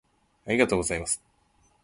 [0.47, 1.21] 「ありがとうございます」